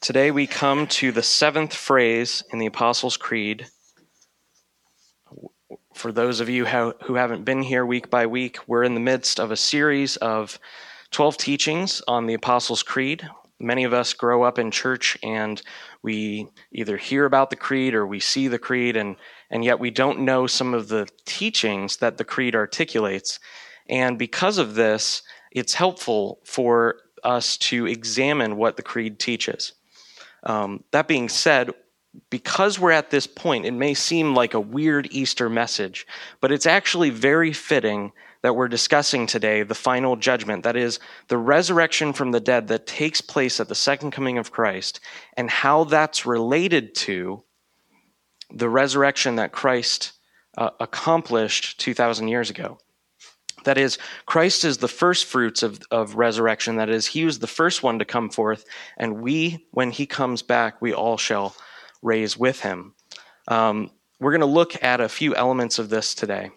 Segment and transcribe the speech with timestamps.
[0.00, 3.66] Today we come to the seventh phrase in the Apostles' Creed.
[5.94, 9.40] For those of you who haven't been here week by week, we're in the midst
[9.40, 10.60] of a series of
[11.10, 13.28] 12 teachings on the Apostles' Creed.
[13.58, 15.60] Many of us grow up in church and
[16.02, 19.16] we either hear about the creed or we see the creed, and,
[19.50, 23.40] and yet we don't know some of the teachings that the creed articulates.
[23.88, 29.72] And because of this, it's helpful for us to examine what the creed teaches.
[30.46, 31.72] Um, that being said,
[32.30, 36.06] because we're at this point, it may seem like a weird Easter message,
[36.40, 38.12] but it's actually very fitting
[38.42, 42.86] that we're discussing today the final judgment, that is, the resurrection from the dead that
[42.86, 45.00] takes place at the second coming of Christ,
[45.36, 47.42] and how that's related to
[48.50, 50.12] the resurrection that Christ
[50.56, 52.78] uh, accomplished 2,000 years ago.
[53.66, 56.76] That is, Christ is the first fruits of, of resurrection.
[56.76, 58.64] That is, he was the first one to come forth,
[58.96, 61.54] and we, when he comes back, we all shall
[62.00, 62.94] raise with him.
[63.48, 63.90] Um,
[64.20, 66.50] we're going to look at a few elements of this today.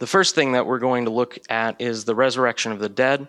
[0.00, 3.28] The first thing that we're going to look at is the resurrection of the dead.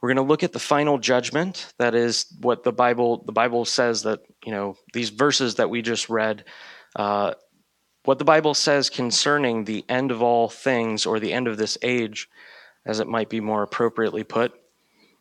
[0.00, 1.72] We're going to look at the final judgment.
[1.78, 5.80] That is what the Bible the Bible says that you know these verses that we
[5.80, 6.44] just read
[6.96, 7.34] uh,
[8.04, 11.78] what the Bible says concerning the end of all things or the end of this
[11.82, 12.28] age,
[12.84, 14.52] as it might be more appropriately put.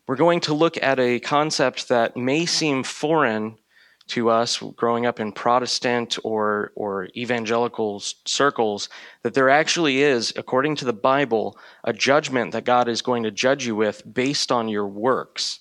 [0.05, 3.57] We're going to look at a concept that may seem foreign
[4.05, 8.89] to us growing up in Protestant or, or evangelical circles
[9.21, 13.31] that there actually is, according to the Bible, a judgment that God is going to
[13.31, 15.59] judge you with based on your works.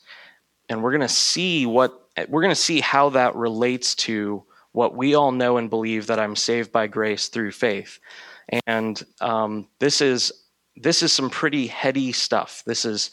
[0.69, 4.97] And we're going to see what we're going to see how that relates to what
[4.97, 8.01] we all know and believe that I'm saved by grace through faith.
[8.67, 10.33] And um, this is
[10.77, 12.63] this is some pretty heady stuff.
[12.67, 13.11] This is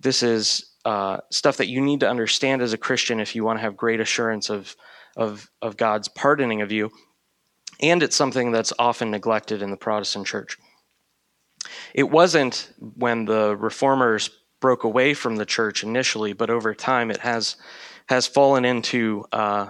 [0.00, 3.58] this is uh, stuff that you need to understand as a Christian if you want
[3.58, 4.76] to have great assurance of
[5.16, 6.90] of of God's pardoning of you.
[7.80, 10.58] And it's something that's often neglected in the Protestant church.
[11.94, 17.18] It wasn't when the reformers broke away from the church initially, but over time it
[17.18, 17.56] has
[18.08, 19.68] has fallen into uh,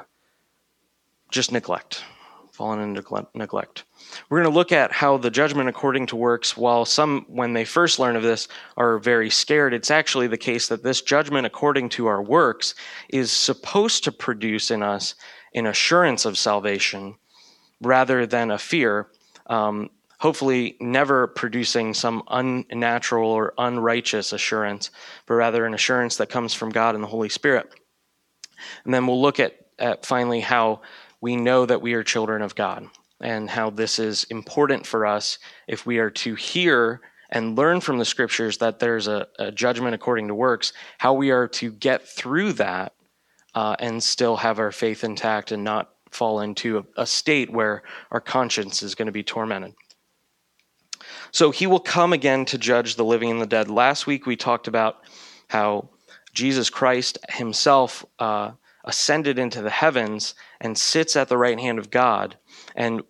[1.30, 2.04] just neglect,
[2.52, 3.84] fallen into neglect.
[4.28, 7.64] We're going to look at how the judgment according to works, while some, when they
[7.64, 11.90] first learn of this, are very scared, it's actually the case that this judgment according
[11.90, 12.74] to our works
[13.08, 15.14] is supposed to produce in us
[15.54, 17.16] an assurance of salvation
[17.80, 19.08] rather than a fear.
[19.46, 24.90] Um, hopefully, never producing some unnatural or unrighteous assurance,
[25.26, 27.72] but rather an assurance that comes from God and the Holy Spirit.
[28.84, 30.80] And then we'll look at, at finally how
[31.20, 32.88] we know that we are children of God
[33.20, 37.98] and how this is important for us if we are to hear and learn from
[37.98, 42.06] the scriptures that there's a, a judgment according to works, how we are to get
[42.06, 42.94] through that
[43.54, 47.82] uh, and still have our faith intact and not fall into a, a state where
[48.10, 49.74] our conscience is going to be tormented.
[51.32, 53.68] So he will come again to judge the living and the dead.
[53.68, 55.02] Last week we talked about
[55.48, 55.90] how
[56.32, 58.52] Jesus Christ himself uh,
[58.84, 62.36] ascended into the heavens and sits at the right hand of God.
[62.74, 63.02] And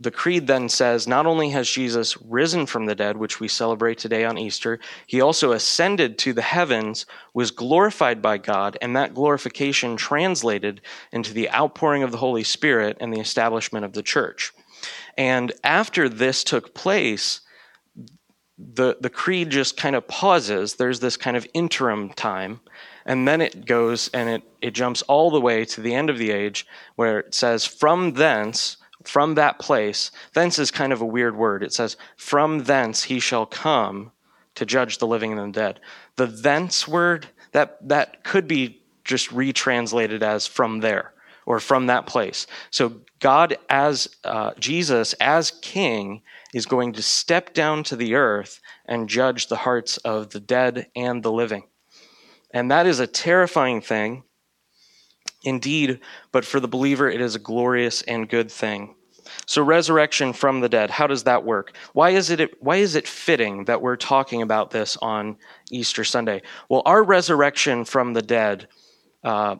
[0.00, 3.98] the creed then says not only has Jesus risen from the dead, which we celebrate
[3.98, 7.04] today on Easter, he also ascended to the heavens,
[7.34, 12.96] was glorified by God, and that glorification translated into the outpouring of the Holy Spirit
[13.00, 14.52] and the establishment of the church.
[15.16, 17.40] And after this took place,
[18.56, 20.74] the, the creed just kind of pauses.
[20.74, 22.60] There's this kind of interim time
[23.08, 26.18] and then it goes and it, it jumps all the way to the end of
[26.18, 31.06] the age where it says, From thence, from that place, thence is kind of a
[31.06, 31.62] weird word.
[31.62, 34.12] It says, From thence he shall come
[34.56, 35.80] to judge the living and the dead.
[36.16, 41.14] The thence word, that, that could be just retranslated as from there
[41.46, 42.46] or from that place.
[42.70, 46.20] So God, as uh, Jesus, as king,
[46.52, 50.88] is going to step down to the earth and judge the hearts of the dead
[50.94, 51.62] and the living.
[52.52, 54.24] And that is a terrifying thing
[55.44, 56.00] indeed,
[56.32, 58.94] but for the believer, it is a glorious and good thing.
[59.46, 61.76] So, resurrection from the dead, how does that work?
[61.92, 65.36] Why is it, why is it fitting that we're talking about this on
[65.70, 66.42] Easter Sunday?
[66.68, 68.68] Well, our resurrection from the dead
[69.24, 69.56] uh,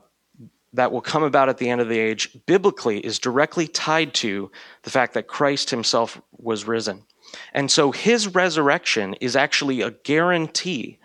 [0.73, 4.51] that will come about at the end of the age, biblically, is directly tied to
[4.83, 7.03] the fact that Christ himself was risen.
[7.53, 10.98] And so, his resurrection is actually a guarantee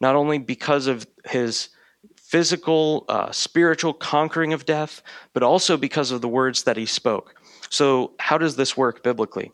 [0.00, 1.68] not only because of his
[2.16, 5.02] physical, uh, spiritual conquering of death,
[5.32, 7.34] but also because of the words that he spoke.
[7.68, 9.52] So, how does this work biblically?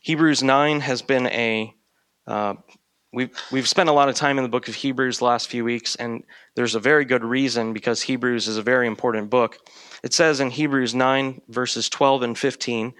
[0.00, 1.74] Hebrews 9 has been a
[2.26, 2.54] uh,
[3.14, 5.64] we've we've spent a lot of time in the book of Hebrews the last few
[5.64, 6.24] weeks, and
[6.56, 9.58] there's a very good reason because Hebrews is a very important book.
[10.02, 12.92] It says in Hebrews 9 verses 12 and 15,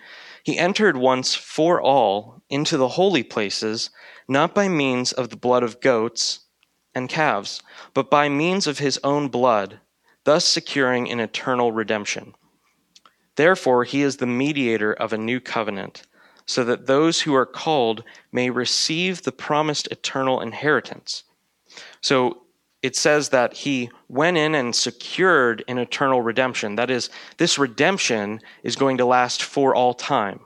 [0.45, 3.89] he entered once for all into the holy places,
[4.29, 6.41] not by means of the blood of goats
[6.95, 7.63] and calves,
[7.95, 9.81] but by means of his own blood,
[10.25, 12.35] thus securing an eternal redemption.
[13.37, 16.03] Therefore, he is the mediator of a new covenant,
[16.47, 21.25] so that those who are called may receive the promised eternal inheritance.
[22.03, 22.44] So
[22.85, 26.75] it says that he went in and secured an eternal redemption.
[26.75, 27.09] That is,
[27.39, 30.41] this redemption is going to last for all time.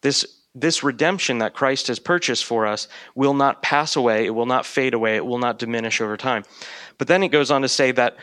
[0.00, 0.24] This,
[0.54, 4.64] this redemption that Christ has purchased for us will not pass away, it will not
[4.64, 6.44] fade away, it will not diminish over time.
[6.96, 8.16] But then it goes on to say that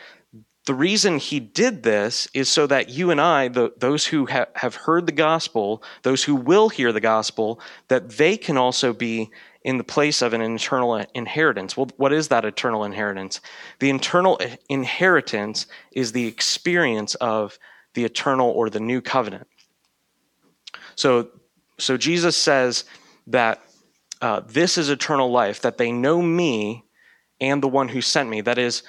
[0.65, 4.47] the reason he did this is so that you and I, the, those who ha-
[4.55, 7.59] have heard the gospel, those who will hear the gospel,
[7.89, 9.29] that they can also be
[9.63, 11.77] in the place of an eternal inheritance.
[11.77, 13.39] Well, what is that eternal inheritance?
[13.79, 14.39] The eternal
[14.69, 17.57] inheritance is the experience of
[17.93, 19.47] the eternal or the new covenant.
[20.95, 21.29] So,
[21.79, 22.85] so Jesus says
[23.27, 23.61] that
[24.21, 26.83] uh, this is eternal life, that they know me
[27.39, 28.41] and the one who sent me.
[28.41, 28.83] That is,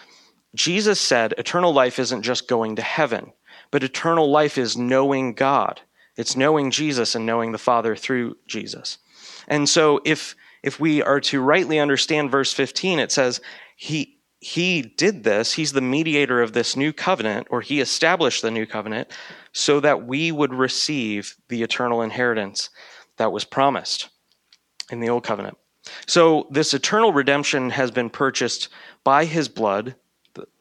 [0.55, 3.33] Jesus said eternal life isn't just going to heaven,
[3.71, 5.81] but eternal life is knowing God.
[6.17, 8.99] It's knowing Jesus and knowing the Father through Jesus.
[9.49, 13.41] And so if if we are to rightly understand verse 15, it says
[13.77, 18.51] he he did this, he's the mediator of this new covenant, or he established the
[18.51, 19.09] new covenant,
[19.53, 22.69] so that we would receive the eternal inheritance
[23.17, 24.11] that was promised
[24.91, 25.57] in the old covenant.
[26.07, 28.69] So, this eternal redemption has been purchased
[29.03, 29.95] by his blood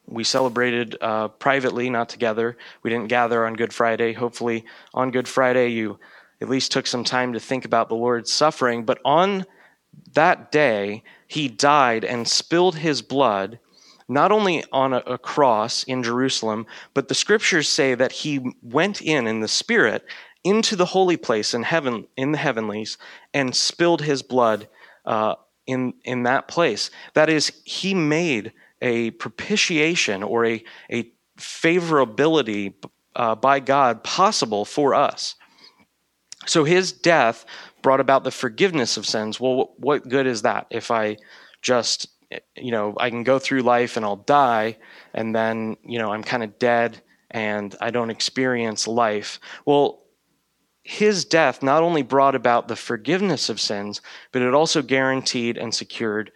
[0.05, 2.57] we celebrated uh, privately, not together.
[2.83, 4.13] We didn't gather on Good Friday.
[4.13, 5.99] Hopefully, on Good Friday, you
[6.41, 8.83] at least took some time to think about the Lord's suffering.
[8.83, 9.45] But on
[10.13, 13.59] that day, he died and spilled his blood,
[14.07, 19.27] not only on a, cross in Jerusalem, but the scriptures say that he went in
[19.27, 20.05] in the Spirit
[20.43, 22.97] into the holy place in heaven, in the heavenlies,
[23.33, 24.67] and spilled his blood
[25.05, 25.35] uh,
[25.65, 26.91] in in that place.
[27.13, 32.73] That is, he made a propitiation or a, a favorability
[33.15, 35.35] uh, by God possible for us.
[36.45, 37.45] So his death
[37.83, 39.39] brought about the forgiveness of sins.
[39.39, 41.17] Well, what good is that if I
[41.61, 42.07] just,
[42.55, 44.77] you know, I can go through life and I'll die
[45.13, 49.39] and then, you know, I'm kind of dead and I don't experience life?
[49.65, 49.99] Well,
[50.83, 54.01] his death not only brought about the forgiveness of sins,
[54.31, 56.31] but it also guaranteed and secured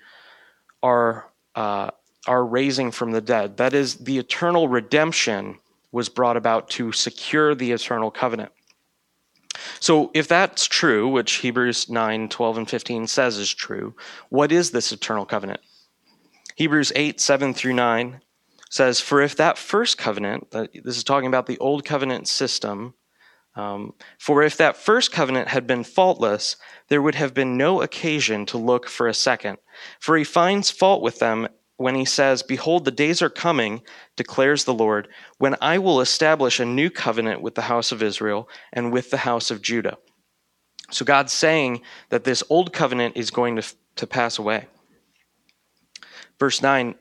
[0.83, 1.89] our uh,
[2.27, 3.57] our raising from the dead.
[3.57, 5.57] That is, the eternal redemption
[5.91, 8.51] was brought about to secure the eternal covenant.
[9.79, 13.95] So, if that's true, which Hebrews 9, 12, and 15 says is true,
[14.29, 15.61] what is this eternal covenant?
[16.55, 18.21] Hebrews 8, 7 through 9
[18.69, 22.93] says, For if that first covenant, this is talking about the old covenant system,
[23.55, 26.57] um, for if that first covenant had been faultless,
[26.89, 29.57] there would have been no occasion to look for a second.
[29.99, 31.47] For he finds fault with them
[31.77, 33.81] when he says, Behold, the days are coming,
[34.15, 35.07] declares the Lord,
[35.37, 39.17] when I will establish a new covenant with the house of Israel and with the
[39.17, 39.97] house of Judah.
[40.89, 43.63] So God's saying that this old covenant is going to,
[43.97, 44.67] to pass away.
[46.39, 46.95] Verse 9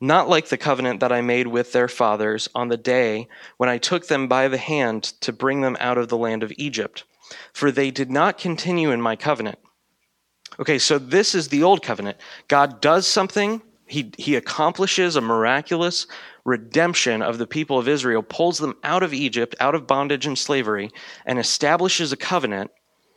[0.00, 3.78] Not like the covenant that I made with their fathers on the day when I
[3.78, 7.04] took them by the hand to bring them out of the land of Egypt,
[7.52, 9.58] for they did not continue in my covenant.
[10.60, 12.18] Okay, so this is the old covenant.
[12.46, 13.62] God does something
[13.92, 16.06] he, he accomplishes a miraculous
[16.44, 20.38] redemption of the people of Israel, pulls them out of Egypt, out of bondage and
[20.38, 20.90] slavery,
[21.26, 22.70] and establishes a covenant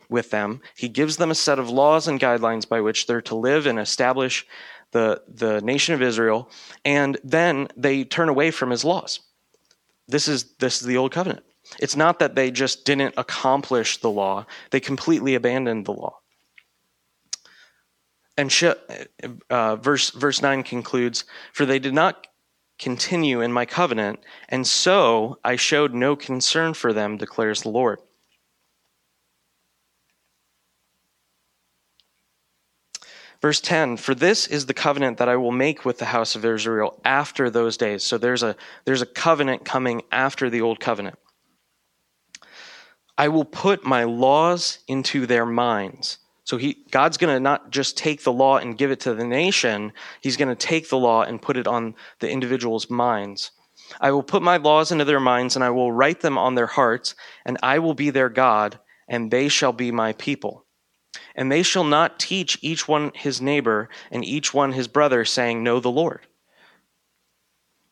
[0.10, 0.62] with them.
[0.76, 3.80] He gives them a set of laws and guidelines by which they're to live and
[3.80, 4.46] establish
[4.92, 6.50] the, the nation of Israel,
[6.84, 9.22] and then they turn away from his laws.
[10.10, 11.46] This is, this is the old covenant.
[11.80, 16.20] It's not that they just didn't accomplish the law, they completely abandoned the law.
[18.38, 18.66] And sh-
[19.50, 21.24] uh, verse verse nine concludes,
[21.54, 22.28] "For they did not
[22.78, 28.00] continue in my covenant, and so I showed no concern for them," declares the Lord.
[33.46, 36.44] Verse 10 For this is the covenant that I will make with the house of
[36.44, 38.04] Israel after those days.
[38.04, 41.20] So there's a, there's a covenant coming after the old covenant.
[43.18, 47.98] I will put my laws into their minds so he, God's going to not just
[47.98, 51.24] take the law and give it to the nation, he's going to take the law
[51.24, 53.52] and put it on the individual's minds.
[54.00, 56.68] I will put my laws into their minds, and I will write them on their
[56.68, 60.66] hearts, and I will be their God, and they shall be my people.
[61.36, 65.64] and they shall not teach each one his neighbor and each one his brother, saying,
[65.64, 66.22] Know the Lord.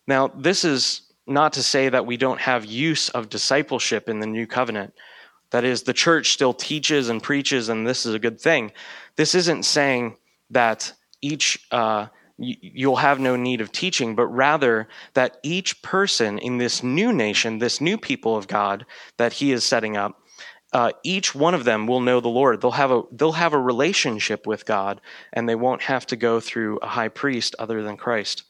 [0.07, 4.27] Now, this is not to say that we don't have use of discipleship in the
[4.27, 4.93] new covenant.
[5.53, 8.71] That is, the church still teaches and preaches, and this is a good thing.
[9.17, 10.17] This isn't saying
[10.49, 10.91] that
[11.21, 12.07] each uh,
[12.39, 17.59] you'll have no need of teaching, but rather that each person in this new nation,
[17.59, 20.19] this new people of God that He is setting up,
[20.73, 22.59] uh, each one of them will know the Lord.
[22.59, 25.01] They'll have a they'll have a relationship with God,
[25.33, 28.41] and they won't have to go through a high priest other than Christ.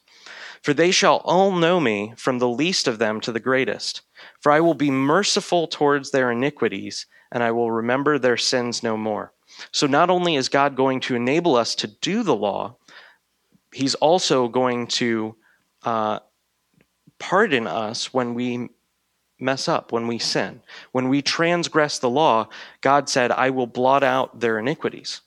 [0.64, 4.00] For they shall all know me, from the least of them to the greatest.
[4.40, 8.96] For I will be merciful towards their iniquities, and I will remember their sins no
[8.96, 9.34] more.
[9.72, 12.76] So not only is God going to enable us to do the law,
[13.74, 15.36] He's also going to
[15.82, 16.20] uh,
[17.18, 18.70] pardon us when we
[19.38, 20.62] mess up, when we sin.
[20.92, 22.48] When we transgress the law,
[22.80, 25.20] God said, I will blot out their iniquities.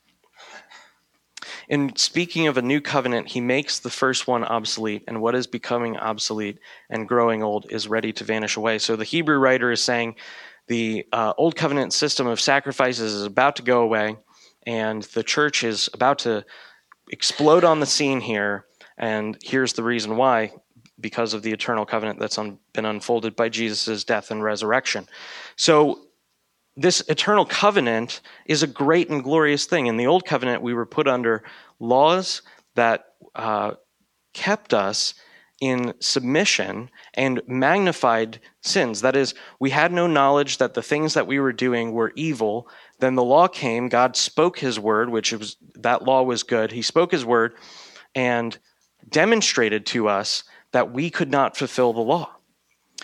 [1.69, 5.47] In speaking of a new covenant, he makes the first one obsolete, and what is
[5.47, 8.77] becoming obsolete and growing old is ready to vanish away.
[8.79, 10.15] So the Hebrew writer is saying
[10.67, 14.17] the uh, old covenant system of sacrifices is about to go away,
[14.65, 16.45] and the church is about to
[17.09, 18.65] explode on the scene here.
[18.97, 20.51] And here's the reason why
[20.99, 25.07] because of the eternal covenant that's un- been unfolded by Jesus' death and resurrection.
[25.55, 26.06] So
[26.77, 29.87] this eternal covenant is a great and glorious thing.
[29.87, 31.43] In the old covenant, we were put under
[31.79, 32.43] laws
[32.75, 33.71] that uh,
[34.33, 35.15] kept us
[35.59, 39.01] in submission and magnified sins.
[39.01, 42.69] That is, we had no knowledge that the things that we were doing were evil.
[42.99, 46.71] Then the law came, God spoke his word, which was that law was good.
[46.71, 47.55] He spoke his word
[48.13, 48.55] and
[49.09, 50.43] demonstrated to us
[50.73, 52.35] that we could not fulfill the law.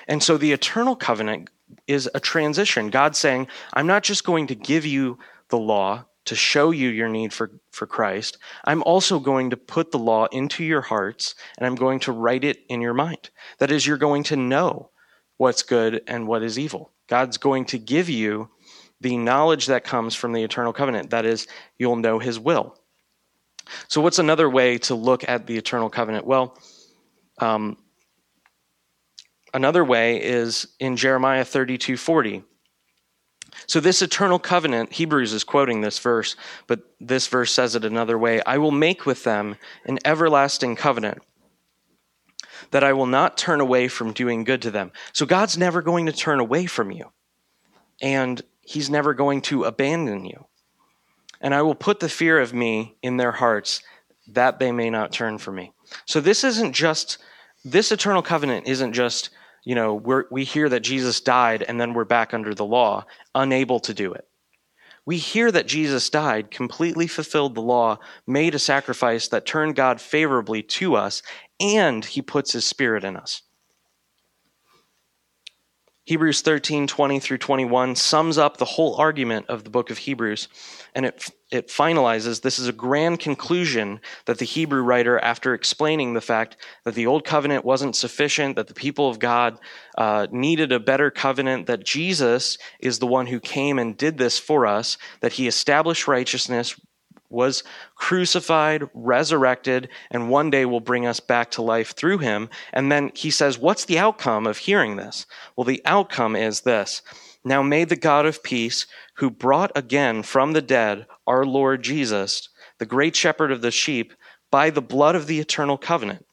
[0.08, 1.50] And so the eternal covenant
[1.88, 2.90] is a transition.
[2.90, 5.18] God saying, I'm not just going to give you
[5.50, 8.38] the law to show you your need for, for Christ.
[8.64, 12.44] I'm also going to put the law into your hearts and I'm going to write
[12.44, 13.30] it in your mind.
[13.60, 14.90] That is, you're going to know
[15.38, 16.92] what's good and what is evil.
[17.08, 18.50] God's going to give you
[19.02, 21.10] the knowledge that comes from the eternal covenant.
[21.10, 22.80] That is, you'll know his will.
[23.88, 26.26] So, what's another way to look at the eternal covenant?
[26.26, 26.58] Well,
[27.40, 27.78] um,
[29.54, 32.44] Another way is in Jeremiah 32 40.
[33.68, 36.36] So, this eternal covenant, Hebrews is quoting this verse,
[36.68, 41.20] but this verse says it another way I will make with them an everlasting covenant
[42.72, 44.92] that I will not turn away from doing good to them.
[45.14, 47.12] So, God's never going to turn away from you,
[48.02, 50.46] and He's never going to abandon you.
[51.40, 53.84] And I will put the fear of me in their hearts
[54.30, 55.74] that they may not turn from me.
[56.06, 57.20] So, this isn't just,
[57.64, 59.30] this eternal covenant isn't just
[59.64, 63.06] you know, we we hear that Jesus died and then we're back under the law,
[63.34, 64.28] unable to do it.
[65.06, 70.00] We hear that Jesus died, completely fulfilled the law, made a sacrifice that turned God
[70.00, 71.22] favorably to us,
[71.60, 73.42] and he puts his spirit in us.
[76.06, 80.50] Hebrews 13, 20 through 21 sums up the whole argument of the book of Hebrews,
[80.94, 86.14] and it, it finalizes this is a grand conclusion that the Hebrew writer, after explaining
[86.14, 89.58] the fact that the old covenant wasn't sufficient, that the people of God
[89.98, 94.38] uh, needed a better covenant, that Jesus is the one who came and did this
[94.38, 96.76] for us, that he established righteousness,
[97.34, 97.64] was
[97.96, 102.50] crucified, resurrected, and one day will bring us back to life through him.
[102.72, 105.26] And then he says, What's the outcome of hearing this?
[105.56, 107.02] Well, the outcome is this.
[107.44, 112.50] Now may the God of peace, who brought again from the dead our Lord Jesus,
[112.80, 114.14] the great shepherd of the sheep,
[114.52, 116.26] by the blood of the eternal covenant.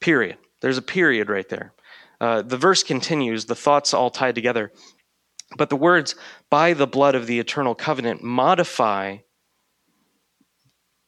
[0.00, 0.38] Period.
[0.60, 1.74] There's a period right there.
[2.20, 4.72] Uh, the verse continues, the thoughts all tied together.
[5.56, 6.14] But the words,
[6.50, 9.18] by the blood of the eternal covenant, modify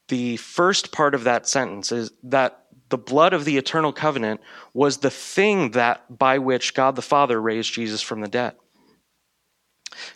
[0.09, 4.41] the first part of that sentence is that the blood of the eternal covenant
[4.73, 8.55] was the thing that by which God the Father raised Jesus from the dead.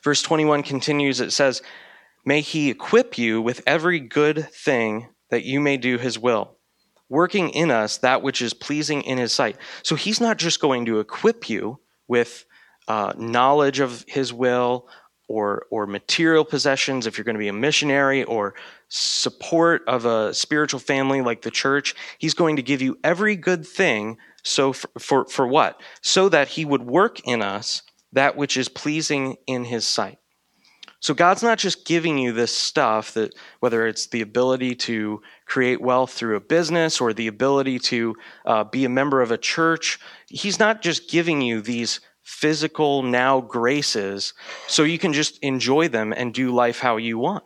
[0.03, 1.63] Verse 21 continues it says,
[2.25, 6.57] "May he equip you with every good thing that you may do his will,
[7.09, 10.85] working in us that which is pleasing in his sight." So he's not just going
[10.87, 12.45] to equip you with
[12.89, 14.89] uh, knowledge of his will
[15.31, 18.55] or or material possessions if you're going to be a missionary or
[18.89, 23.67] support of a spiritual family like the church he's going to give you every good
[23.67, 25.81] thing so for, for, for what?
[26.03, 27.83] So that he would work in us
[28.13, 30.19] that which is pleasing in his sight.
[31.03, 35.81] So god's not just giving you this stuff that whether it's the ability to create
[35.81, 39.99] wealth through a business or the ability to uh, be a member of a church
[40.27, 44.35] he's not just giving you these physical now graces
[44.69, 47.43] so you can just enjoy them and do life how you want.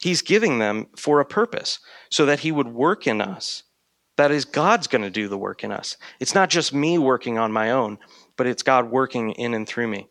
[0.00, 1.80] He's giving them for a purpose,
[2.10, 3.64] so that He would work in us.
[4.16, 5.96] That is, God's going to do the work in us.
[6.20, 7.98] It's not just me working on my own,
[8.36, 10.08] but it's God working in and through me.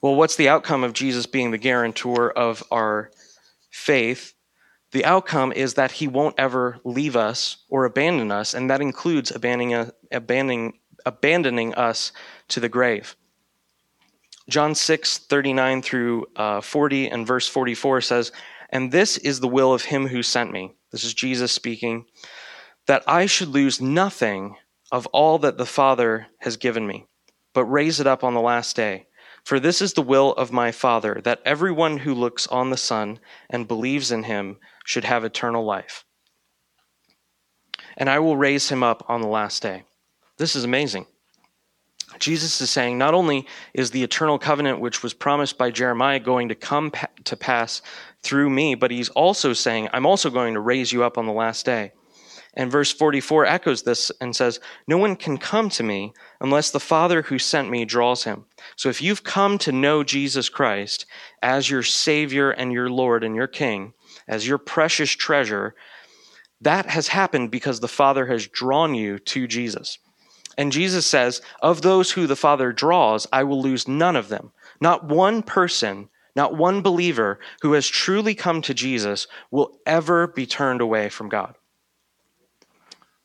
[0.00, 3.10] Well, what's the outcome of Jesus being the guarantor of our
[3.70, 4.34] faith?
[4.92, 9.30] The outcome is that he won't ever leave us or abandon us, and that includes
[9.30, 12.12] abandoning, abandoning, abandoning us
[12.48, 13.16] to the grave.
[14.48, 18.32] John 6, 39 through uh, 40 and verse 44 says,
[18.70, 20.74] And this is the will of him who sent me.
[20.92, 22.04] This is Jesus speaking,
[22.86, 24.56] that I should lose nothing
[24.92, 27.06] of all that the Father has given me,
[27.54, 29.06] but raise it up on the last day.
[29.44, 33.18] For this is the will of my Father, that everyone who looks on the Son
[33.50, 36.04] and believes in him should have eternal life.
[37.96, 39.84] And I will raise him up on the last day.
[40.36, 41.06] This is amazing.
[42.18, 46.48] Jesus is saying not only is the eternal covenant which was promised by Jeremiah going
[46.48, 47.82] to come pa- to pass
[48.22, 51.32] through me, but he's also saying, I'm also going to raise you up on the
[51.32, 51.92] last day.
[52.56, 56.80] And verse 44 echoes this and says, No one can come to me unless the
[56.80, 58.44] Father who sent me draws him.
[58.76, 61.06] So if you've come to know Jesus Christ
[61.42, 63.92] as your Savior and your Lord and your King,
[64.28, 65.74] as your precious treasure,
[66.60, 69.98] that has happened because the Father has drawn you to Jesus.
[70.56, 74.52] And Jesus says, Of those who the Father draws, I will lose none of them.
[74.80, 80.46] Not one person, not one believer who has truly come to Jesus will ever be
[80.46, 81.54] turned away from God.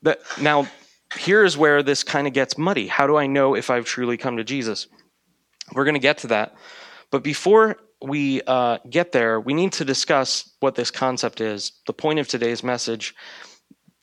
[0.02, 0.68] But now,
[1.16, 2.86] here is where this kind of gets muddy.
[2.86, 4.86] How do I know if I've truly come to Jesus?
[5.72, 6.54] We're going to get to that.
[7.10, 11.72] But before we uh, get there, we need to discuss what this concept is.
[11.86, 13.14] The point of today's message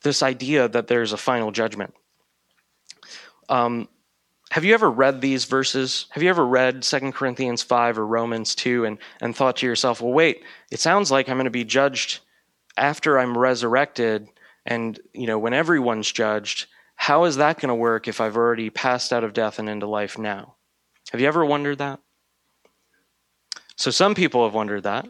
[0.02, 1.94] this idea that there's a final judgment.
[3.48, 3.88] Um,
[4.50, 6.06] have you ever read these verses?
[6.10, 10.00] Have you ever read 2 Corinthians 5 or Romans 2 and, and thought to yourself,
[10.00, 12.20] well, wait, it sounds like I'm going to be judged
[12.76, 14.28] after I'm resurrected
[14.64, 18.68] and, you know, when everyone's judged, how is that going to work if I've already
[18.68, 20.56] passed out of death and into life now?
[21.10, 22.00] Have you ever wondered that?
[23.76, 25.08] So some people have wondered that.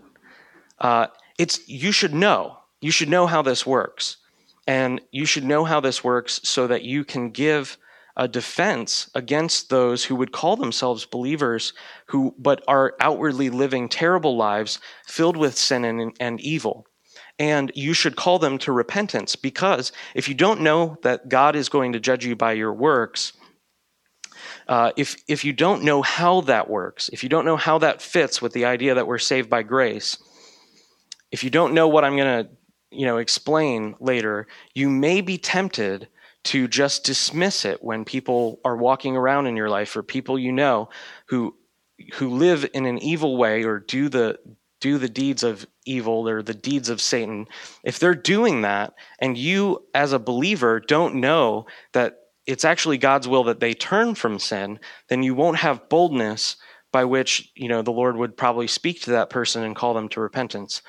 [0.78, 2.58] Uh, it's you should know.
[2.80, 4.18] You should know how this works,
[4.66, 7.78] and you should know how this works so that you can give
[8.18, 11.72] a defense against those who would call themselves believers
[12.06, 16.84] who but are outwardly living terrible lives filled with sin and, and evil.
[17.38, 21.68] And you should call them to repentance because if you don't know that God is
[21.68, 23.32] going to judge you by your works,
[24.66, 28.02] uh, if if you don't know how that works, if you don't know how that
[28.02, 30.18] fits with the idea that we're saved by grace,
[31.30, 32.50] if you don't know what I'm going to
[32.90, 36.08] you know explain later, you may be tempted
[36.44, 40.52] to just dismiss it when people are walking around in your life or people you
[40.52, 40.88] know
[41.26, 41.54] who
[42.14, 44.38] who live in an evil way or do the
[44.80, 47.46] do the deeds of evil or the deeds of Satan,
[47.82, 53.28] if they're doing that and you as a believer don't know that it's actually God's
[53.28, 56.56] will that they turn from sin, then you won't have boldness
[56.92, 60.08] by which, you know, the Lord would probably speak to that person and call them
[60.10, 60.80] to repentance.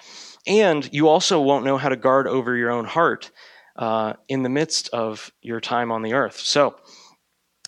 [0.47, 3.31] And you also won't know how to guard over your own heart
[3.79, 6.37] uh, in the midst of your time on the earth.
[6.37, 6.75] So,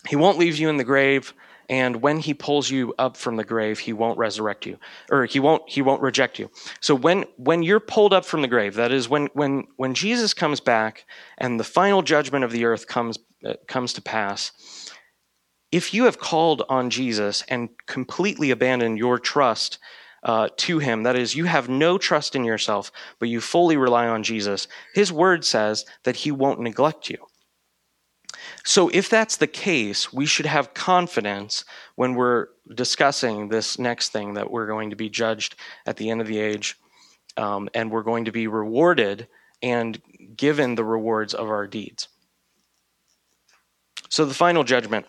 [0.07, 1.33] he won't leave you in the grave
[1.69, 4.77] and when he pulls you up from the grave he won't resurrect you
[5.09, 8.47] or he won't he won't reject you so when when you're pulled up from the
[8.47, 11.05] grave that is when when when jesus comes back
[11.37, 14.51] and the final judgment of the earth comes uh, comes to pass
[15.71, 19.79] if you have called on jesus and completely abandoned your trust
[20.23, 24.07] uh, to him that is you have no trust in yourself but you fully rely
[24.07, 27.17] on jesus his word says that he won't neglect you
[28.63, 34.35] so, if that's the case, we should have confidence when we're discussing this next thing
[34.35, 35.55] that we're going to be judged
[35.85, 36.77] at the end of the age
[37.37, 39.27] um, and we're going to be rewarded
[39.63, 40.01] and
[40.35, 42.07] given the rewards of our deeds.
[44.09, 45.05] So, the final judgment.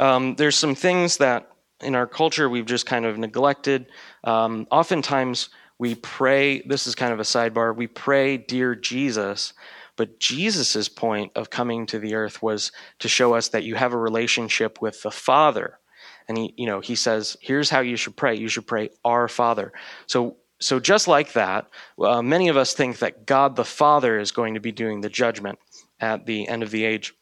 [0.00, 1.50] Um, there's some things that
[1.80, 3.86] in our culture we've just kind of neglected.
[4.24, 9.52] Um, oftentimes, we pray, this is kind of a sidebar, we pray, Dear Jesus,
[9.96, 13.92] but Jesus' point of coming to the earth was to show us that you have
[13.92, 15.78] a relationship with the Father.
[16.26, 18.34] And he, you know, he says, here's how you should pray.
[18.34, 19.72] You should pray, Our Father.
[20.06, 21.68] So, so just like that,
[22.00, 25.10] uh, many of us think that God the Father is going to be doing the
[25.10, 25.58] judgment
[26.00, 27.14] at the end of the age.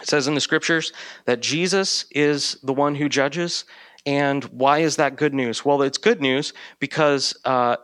[0.00, 0.92] It says in the scriptures
[1.26, 3.64] that Jesus is the one who judges.
[4.06, 5.64] And why is that good news?
[5.64, 7.76] Well, it's good news because uh,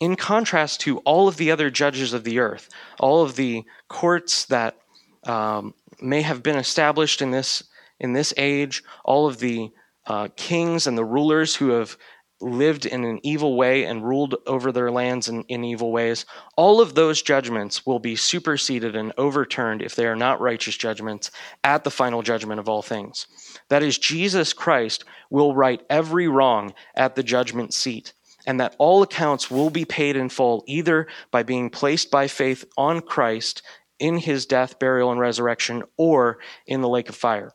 [0.00, 4.46] in contrast to all of the other judges of the earth, all of the courts
[4.46, 4.76] that
[5.24, 7.62] um, may have been established in this
[8.00, 9.70] in this age, all of the
[10.06, 11.96] uh, kings and the rulers who have
[12.40, 16.24] lived in an evil way and ruled over their lands in, in, evil ways,
[16.56, 21.32] all of those judgments will be superseded and overturned if they are not righteous judgments
[21.64, 23.26] at the final judgment of all things.
[23.68, 28.12] That is, Jesus Christ will right every wrong at the judgment seat,
[28.46, 32.64] and that all accounts will be paid in full either by being placed by faith
[32.76, 33.62] on Christ
[33.98, 37.52] in his death, burial, and resurrection, or in the lake of fire.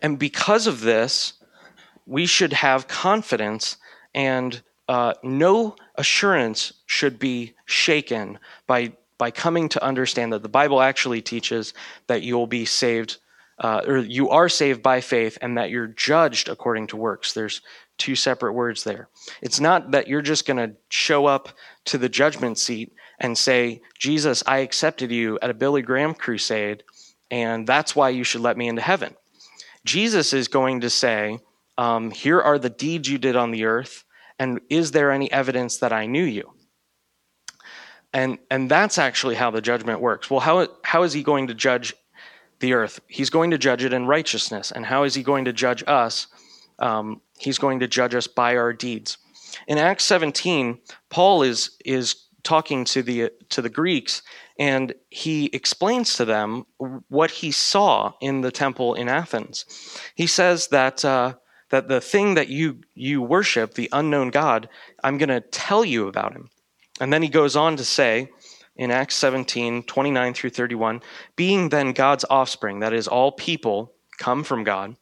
[0.00, 1.34] And because of this,
[2.06, 3.76] we should have confidence
[4.14, 10.82] and uh, no assurance should be shaken by by coming to understand that the Bible
[10.82, 11.74] actually teaches
[12.08, 13.18] that you will be saved,
[13.62, 17.32] uh, or you are saved by faith, and that you're judged according to works.
[17.32, 17.62] There's
[17.96, 19.08] two separate words there.
[19.40, 21.50] It's not that you're just going to show up
[21.84, 26.82] to the judgment seat and say, Jesus, I accepted you at a Billy Graham crusade,
[27.30, 29.14] and that's why you should let me into heaven.
[29.84, 31.38] Jesus is going to say,
[31.78, 34.04] um, Here are the deeds you did on the earth,
[34.40, 36.52] and is there any evidence that I knew you?
[38.12, 40.28] And, and that's actually how the judgment works.
[40.28, 41.94] Well, how, how is he going to judge
[42.62, 43.00] the earth?
[43.08, 44.72] He's going to judge it in righteousness.
[44.72, 46.26] And how is he going to judge us?
[46.78, 49.18] Um, he's going to judge us by our deeds.
[49.68, 50.78] In Acts 17,
[51.10, 54.22] Paul is, is talking to the, to the Greeks,
[54.58, 56.64] and he explains to them
[57.08, 59.66] what he saw in the temple in Athens.
[60.14, 61.34] He says that uh,
[61.72, 64.68] that the thing that you you worship, the unknown God,
[65.02, 66.50] I'm going to tell you about him.
[67.00, 68.30] And then he goes on to say
[68.76, 71.02] in Acts 17, 29 through 31,
[71.36, 74.96] being then God's offspring, that is, all people come from God,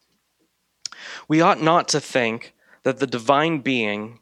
[1.28, 4.20] we ought not to think that the divine being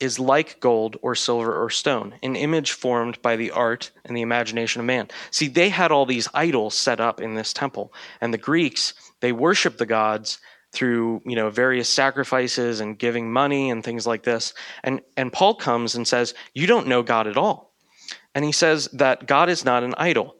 [0.00, 4.22] is like gold or silver or stone, an image formed by the art and the
[4.22, 5.08] imagination of man.
[5.30, 9.32] See, they had all these idols set up in this temple, and the Greeks, they
[9.32, 10.40] worshiped the gods
[10.72, 15.54] through you know various sacrifices and giving money and things like this and and paul
[15.54, 17.73] comes and says you don't know god at all
[18.34, 20.36] and he says that god is not an idol.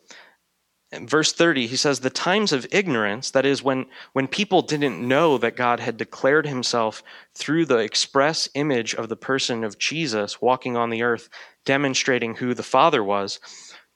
[0.92, 5.07] In verse 30 he says the times of ignorance that is when when people didn't
[5.07, 7.02] know that god had declared himself
[7.35, 11.28] through the express image of the person of jesus walking on the earth
[11.64, 13.40] demonstrating who the father was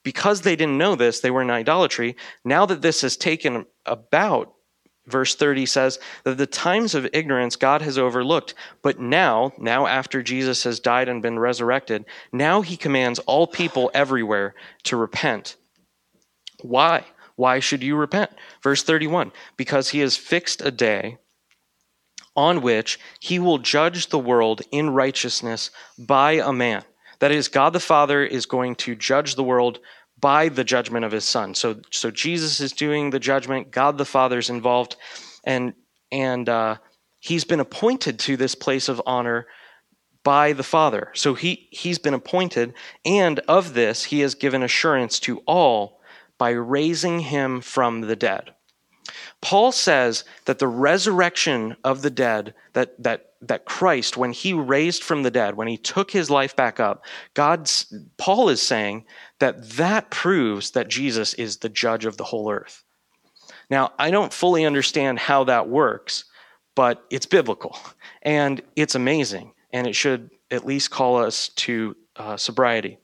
[0.02, 4.52] because they didn't know this they were in idolatry now that this has taken about
[5.10, 10.22] verse 30 says that the times of ignorance God has overlooked, but now, now after
[10.22, 15.56] Jesus has died and been resurrected, now he commands all people everywhere to repent.
[16.62, 17.04] Why?
[17.36, 18.30] Why should you repent?
[18.62, 21.18] Verse 31 Because he has fixed a day
[22.34, 26.84] on which he will judge the world in righteousness by a man.
[27.20, 29.80] That is, God the Father is going to judge the world
[30.20, 31.54] by the judgment of his son.
[31.54, 33.70] So, so Jesus is doing the judgment.
[33.70, 34.96] God the Father is involved,
[35.44, 35.74] and
[36.10, 36.76] and uh,
[37.20, 39.46] he's been appointed to this place of honor
[40.24, 41.10] by the Father.
[41.14, 46.00] So he he's been appointed, and of this he has given assurance to all
[46.38, 48.54] by raising him from the dead.
[49.40, 55.02] Paul says that the resurrection of the dead, that, that, that Christ, when he raised
[55.02, 59.04] from the dead, when he took his life back up, God's, Paul is saying
[59.38, 62.84] that that proves that Jesus is the judge of the whole earth.
[63.70, 66.24] Now, I don't fully understand how that works,
[66.74, 67.78] but it's biblical
[68.22, 72.98] and it's amazing, and it should at least call us to uh, sobriety.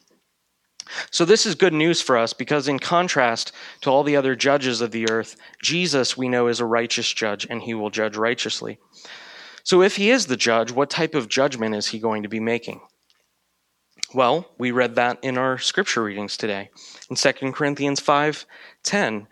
[1.11, 4.81] So, this is good news for us because, in contrast to all the other judges
[4.81, 8.79] of the earth, Jesus we know is a righteous judge and he will judge righteously.
[9.63, 12.41] So, if he is the judge, what type of judgment is he going to be
[12.41, 12.81] making?
[14.15, 16.71] Well, we read that in our scripture readings today.
[17.11, 18.47] In 2 Corinthians 5
[18.83, 19.27] 10,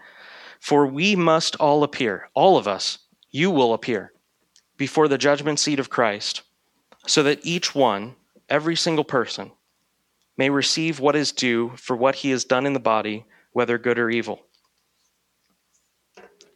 [0.59, 2.99] for we must all appear, all of us,
[3.31, 4.12] you will appear,
[4.77, 6.43] before the judgment seat of Christ,
[7.07, 8.17] so that each one,
[8.49, 9.53] every single person,
[10.37, 13.99] may receive what is due for what he has done in the body, whether good
[13.99, 14.40] or evil.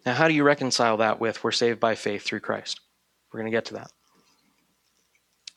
[0.04, 2.80] Now, how do you reconcile that with we're saved by faith through Christ?
[3.32, 3.90] We're going to get to that.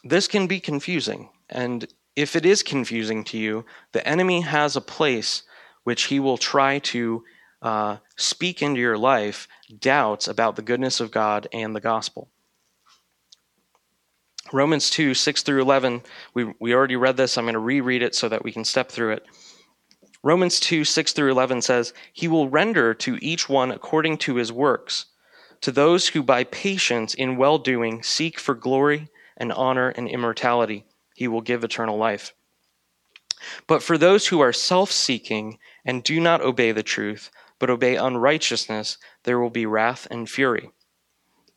[0.03, 4.81] This can be confusing, and if it is confusing to you, the enemy has a
[4.81, 5.43] place
[5.83, 7.23] which he will try to
[7.61, 9.47] uh, speak into your life
[9.79, 12.29] doubts about the goodness of God and the gospel.
[14.51, 16.01] Romans 2, 6 through 11,
[16.33, 17.37] we, we already read this.
[17.37, 19.25] I'm going to reread it so that we can step through it.
[20.23, 24.51] Romans 2, 6 through 11 says, He will render to each one according to his
[24.51, 25.05] works,
[25.61, 30.85] to those who by patience in well doing seek for glory and honor and immortality,
[31.15, 32.33] he will give eternal life.
[33.67, 37.95] But for those who are self seeking and do not obey the truth, but obey
[37.95, 40.71] unrighteousness, there will be wrath and fury.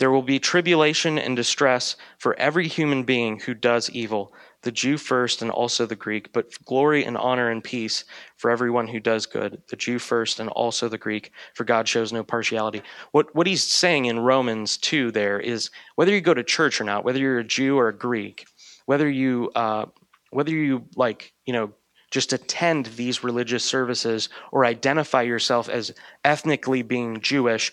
[0.02, 4.96] There will be tribulation and distress for every human being who does evil, the Jew
[4.96, 8.04] first and also the Greek, but glory and honor and peace
[8.36, 12.12] for everyone who does good, the Jew first and also the Greek, for God shows
[12.12, 12.82] no partiality.
[13.12, 16.84] What, what he's saying in Romans 2 there is whether you go to church or
[16.84, 18.44] not, whether you're a Jew or a Greek,
[18.86, 19.86] whether you, uh,
[20.30, 21.70] whether you like, you know,
[22.10, 27.72] just attend these religious services or identify yourself as ethnically being Jewish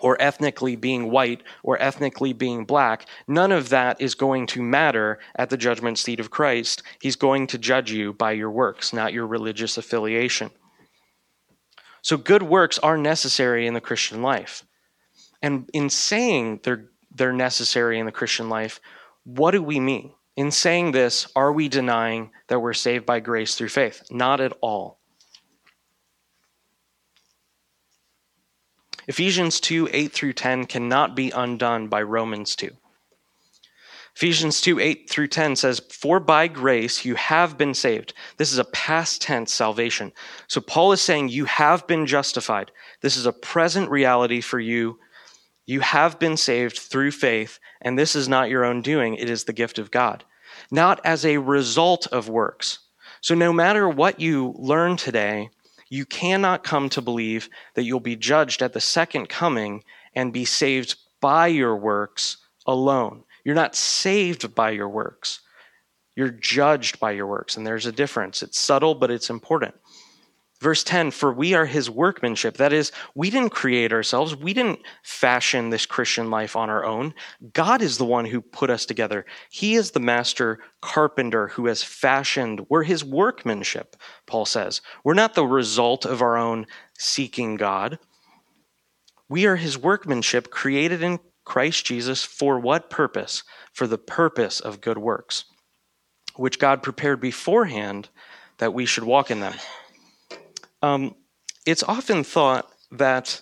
[0.00, 5.18] or ethnically being white or ethnically being black, none of that is going to matter
[5.36, 6.82] at the judgment seat of Christ.
[7.00, 10.50] He's going to judge you by your works, not your religious affiliation.
[12.02, 14.64] So, good works are necessary in the Christian life.
[15.42, 18.80] And in saying they're, they're necessary in the Christian life,
[19.24, 20.12] what do we mean?
[20.36, 24.02] In saying this, are we denying that we're saved by grace through faith?
[24.10, 24.99] Not at all.
[29.10, 32.70] Ephesians 2 8 through 10 cannot be undone by Romans 2.
[34.14, 38.14] Ephesians 2 8 through 10 says, For by grace you have been saved.
[38.36, 40.12] This is a past tense salvation.
[40.46, 42.70] So Paul is saying you have been justified.
[43.00, 45.00] This is a present reality for you.
[45.66, 49.42] You have been saved through faith, and this is not your own doing, it is
[49.42, 50.22] the gift of God,
[50.70, 52.78] not as a result of works.
[53.22, 55.50] So no matter what you learn today,
[55.90, 60.44] you cannot come to believe that you'll be judged at the second coming and be
[60.44, 63.24] saved by your works alone.
[63.44, 65.40] You're not saved by your works.
[66.14, 67.56] You're judged by your works.
[67.56, 68.42] And there's a difference.
[68.42, 69.74] It's subtle, but it's important.
[70.60, 72.58] Verse 10 For we are his workmanship.
[72.58, 74.36] That is, we didn't create ourselves.
[74.36, 77.14] We didn't fashion this Christian life on our own.
[77.52, 79.24] God is the one who put us together.
[79.50, 82.66] He is the master carpenter who has fashioned.
[82.68, 83.96] We're his workmanship,
[84.26, 84.82] Paul says.
[85.02, 86.66] We're not the result of our own
[86.98, 87.98] seeking God.
[89.28, 93.44] We are his workmanship created in Christ Jesus for what purpose?
[93.72, 95.44] For the purpose of good works,
[96.36, 98.10] which God prepared beforehand
[98.58, 99.54] that we should walk in them.
[100.82, 101.14] Um,
[101.66, 103.40] it's often thought that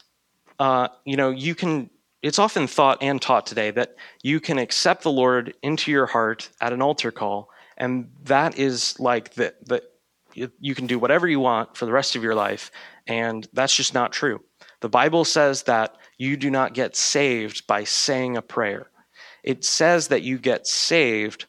[0.58, 1.90] uh, you know you can.
[2.20, 6.50] It's often thought and taught today that you can accept the Lord into your heart
[6.60, 9.64] at an altar call, and that is like that.
[9.68, 9.84] That
[10.34, 12.70] you can do whatever you want for the rest of your life,
[13.06, 14.40] and that's just not true.
[14.80, 18.90] The Bible says that you do not get saved by saying a prayer.
[19.42, 21.46] It says that you get saved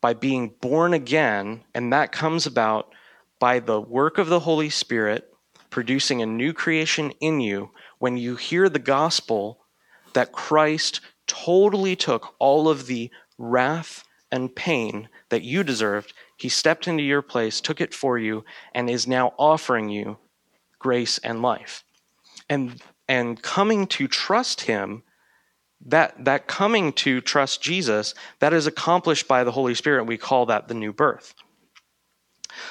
[0.00, 2.92] by being born again, and that comes about
[3.40, 5.26] by the work of the Holy Spirit
[5.70, 9.58] producing a new creation in you when you hear the gospel
[10.12, 16.12] that Christ totally took all of the wrath and pain that you deserved.
[16.36, 20.18] He stepped into your place, took it for you, and is now offering you
[20.78, 21.84] grace and life.
[22.48, 25.02] And and coming to trust him
[25.84, 30.46] that that coming to trust Jesus that is accomplished by the Holy Spirit we call
[30.46, 31.34] that the new birth.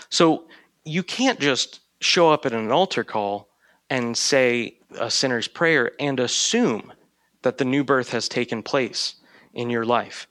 [0.10, 0.47] So
[0.85, 3.49] you can't just show up at an altar call
[3.89, 6.93] and say a sinner's prayer and assume
[7.41, 9.15] that the new birth has taken place
[9.53, 10.27] in your life.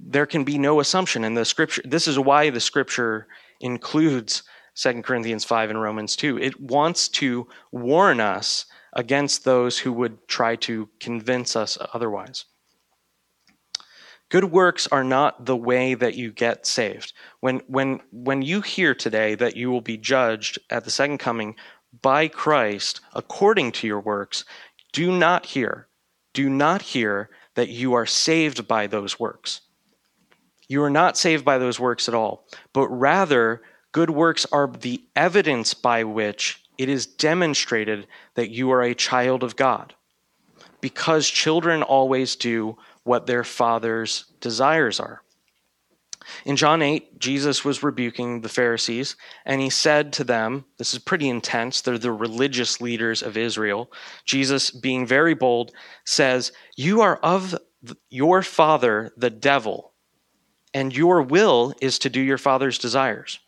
[0.00, 1.82] There can be no assumption in the scripture.
[1.84, 3.28] This is why the scripture
[3.60, 4.42] includes
[4.74, 6.38] 2 Corinthians 5 and Romans 2.
[6.38, 12.46] It wants to warn us against those who would try to convince us otherwise.
[14.32, 17.12] Good works are not the way that you get saved.
[17.40, 21.54] When, when, when you hear today that you will be judged at the second coming
[22.00, 24.46] by Christ according to your works,
[24.90, 25.86] do not hear,
[26.32, 29.60] do not hear that you are saved by those works.
[30.66, 33.60] You are not saved by those works at all, but rather,
[33.92, 39.42] good works are the evidence by which it is demonstrated that you are a child
[39.42, 39.94] of God.
[40.80, 45.22] Because children always do what their father's desires are.
[46.44, 51.00] In John 8, Jesus was rebuking the Pharisees, and he said to them, This is
[51.00, 51.80] pretty intense.
[51.80, 53.90] They're the religious leaders of Israel.
[54.24, 55.72] Jesus, being very bold,
[56.04, 57.56] says, You are of
[58.08, 59.92] your father, the devil,
[60.72, 63.40] and your will is to do your father's desires.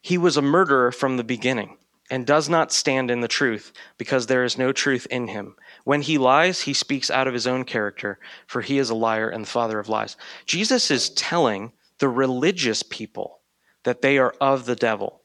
[0.00, 1.76] He was a murderer from the beginning
[2.10, 5.54] and does not stand in the truth, because there is no truth in him.
[5.84, 9.28] When he lies, he speaks out of his own character, for he is a liar
[9.28, 10.16] and the father of lies.
[10.44, 13.38] Jesus is telling the religious people
[13.84, 15.22] that they are of the devil.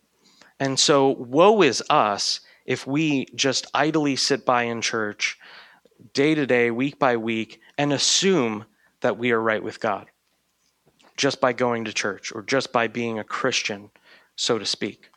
[0.60, 5.38] And so, woe is us if we just idly sit by in church,
[6.14, 8.66] day to day, week by week, and assume
[9.02, 10.08] that we are right with God
[11.18, 13.90] just by going to church or just by being a Christian,
[14.36, 15.10] so to speak.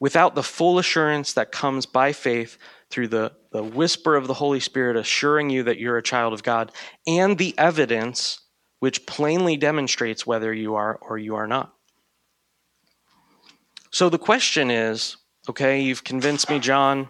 [0.00, 2.58] Without the full assurance that comes by faith
[2.90, 6.42] through the, the whisper of the Holy Spirit assuring you that you're a child of
[6.42, 6.72] God,
[7.06, 8.40] and the evidence
[8.80, 11.72] which plainly demonstrates whether you are or you are not.
[13.90, 15.16] So the question is
[15.48, 17.08] okay, you've convinced me, John.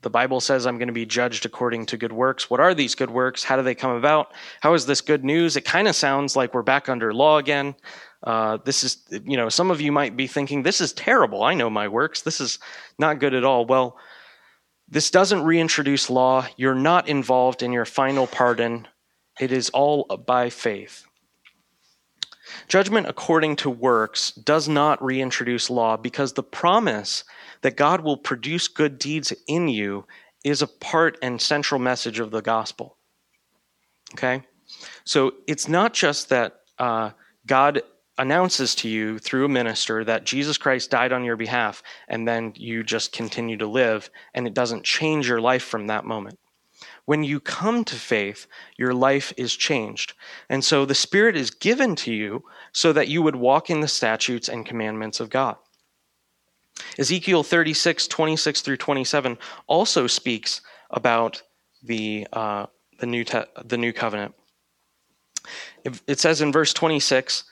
[0.00, 2.48] The Bible says I'm going to be judged according to good works.
[2.50, 3.44] What are these good works?
[3.44, 4.32] How do they come about?
[4.60, 5.56] How is this good news?
[5.56, 7.74] It kind of sounds like we're back under law again.
[8.22, 11.42] Uh, this is, you know, some of you might be thinking, this is terrible.
[11.42, 12.22] I know my works.
[12.22, 12.58] This is
[12.98, 13.66] not good at all.
[13.66, 13.96] Well,
[14.88, 16.46] this doesn't reintroduce law.
[16.56, 18.88] You're not involved in your final pardon.
[19.40, 21.06] It is all by faith.
[22.68, 27.24] Judgment according to works does not reintroduce law because the promise
[27.62, 30.06] that God will produce good deeds in you
[30.44, 32.98] is a part and central message of the gospel.
[34.14, 34.42] Okay?
[35.04, 37.10] So it's not just that uh,
[37.46, 37.82] God
[38.18, 42.52] announces to you through a minister that Jesus Christ died on your behalf, and then
[42.56, 46.38] you just continue to live, and it doesn't change your life from that moment.
[47.04, 48.46] When you come to faith,
[48.76, 50.14] your life is changed.
[50.48, 53.88] And so the Spirit is given to you so that you would walk in the
[53.88, 55.56] statutes and commandments of God.
[56.98, 61.42] Ezekiel 36, 26 through 27 also speaks about
[61.82, 62.66] the, uh,
[62.98, 64.34] the, new te- the new covenant.
[66.06, 67.44] It, says in verse 26,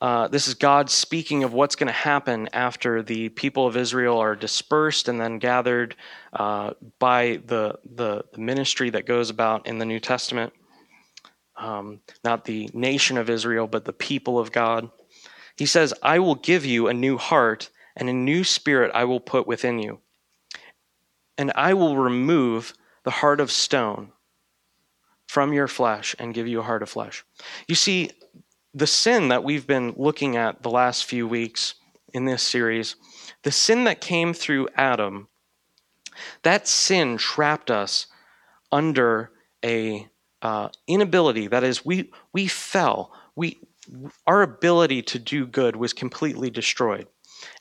[0.00, 4.18] uh, this is God speaking of what's going to happen after the people of Israel
[4.18, 5.96] are dispersed and then gathered
[6.32, 10.52] uh, by the, the, the ministry that goes about in the New Testament.
[11.56, 14.90] Um, not the nation of Israel, but the people of God.
[15.56, 19.20] He says, I will give you a new heart, and a new spirit I will
[19.20, 20.00] put within you.
[21.38, 22.74] And I will remove
[23.04, 24.12] the heart of stone
[25.26, 27.24] from your flesh and give you a heart of flesh.
[27.66, 28.10] You see,
[28.74, 31.74] the sin that we've been looking at the last few weeks
[32.12, 32.96] in this series,
[33.42, 35.28] the sin that came through Adam,
[36.42, 38.06] that sin trapped us
[38.70, 39.30] under
[39.64, 40.08] a
[40.42, 41.46] uh, inability.
[41.46, 43.12] That is, we we fell.
[43.36, 43.58] We
[44.26, 47.06] our ability to do good was completely destroyed,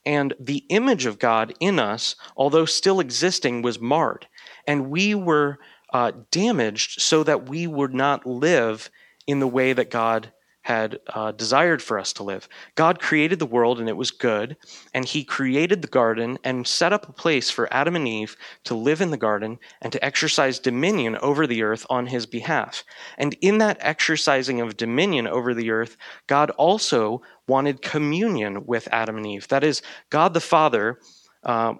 [0.05, 4.27] and the image of God in us, although still existing, was marred,
[4.67, 5.59] and we were
[5.93, 8.89] uh, damaged so that we would not live
[9.27, 10.31] in the way that God
[10.63, 12.47] had uh, desired for us to live.
[12.75, 14.57] God created the world and it was good,
[14.93, 18.75] and He created the garden and set up a place for Adam and Eve to
[18.75, 22.83] live in the garden and to exercise dominion over the earth on His behalf.
[23.17, 25.97] And in that exercising of dominion over the earth,
[26.27, 29.47] God also wanted communion with Adam and Eve.
[29.47, 30.99] That is, God the Father,
[31.43, 31.73] uh,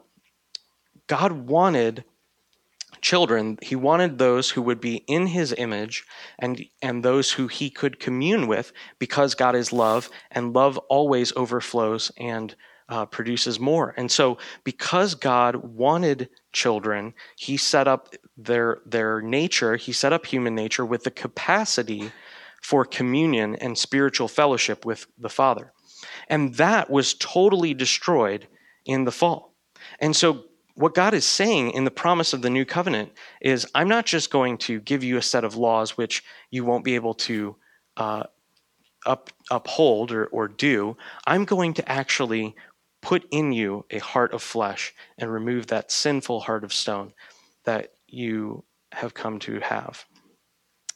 [1.07, 2.03] God wanted
[3.01, 6.05] children, he wanted those who would be in his image
[6.39, 11.33] and, and those who he could commune with because God is love, and love always
[11.35, 12.55] overflows and
[12.89, 13.93] uh, produces more.
[13.97, 20.25] And so, because God wanted children, he set up their, their nature, he set up
[20.25, 22.11] human nature with the capacity
[22.61, 25.71] for communion and spiritual fellowship with the Father.
[26.27, 28.47] And that was totally destroyed
[28.85, 29.55] in the fall.
[29.99, 30.43] And so
[30.81, 34.31] what God is saying in the promise of the new covenant is I'm not just
[34.31, 37.55] going to give you a set of laws which you won't be able to
[37.97, 38.23] uh,
[39.05, 40.97] up, uphold or, or do.
[41.27, 42.55] I'm going to actually
[43.01, 47.13] put in you a heart of flesh and remove that sinful heart of stone
[47.65, 50.05] that you have come to have.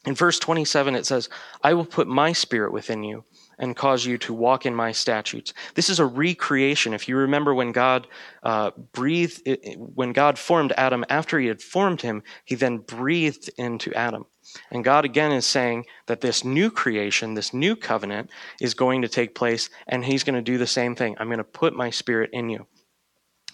[0.07, 1.29] In verse 27, it says,
[1.63, 3.23] I will put my spirit within you
[3.57, 5.53] and cause you to walk in my statutes.
[5.75, 6.93] This is a recreation.
[6.93, 8.07] If you remember when God
[8.43, 13.93] uh, breathed, when God formed Adam, after he had formed him, he then breathed into
[13.93, 14.25] Adam.
[14.71, 18.29] And God again is saying that this new creation, this new covenant,
[18.61, 21.15] is going to take place, and he's going to do the same thing.
[21.19, 22.65] I'm going to put my spirit in you